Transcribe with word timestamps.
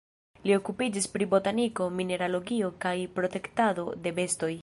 Li 0.47 0.53
okupiĝis 0.55 1.07
pri 1.17 1.27
botaniko, 1.33 1.89
mineralogio 1.99 2.71
kaj 2.87 2.95
protektado 3.19 3.89
de 4.07 4.17
bestoj. 4.23 4.53